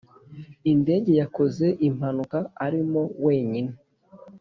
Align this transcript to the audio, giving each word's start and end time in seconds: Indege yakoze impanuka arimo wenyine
Indege 0.71 1.11
yakoze 1.21 1.65
impanuka 1.87 2.37
arimo 2.65 3.01
wenyine 3.25 3.73